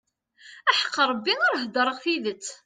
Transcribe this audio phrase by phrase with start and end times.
[0.69, 2.47] Aḥeqq Rebbi ar d-heddṛeɣ tidet.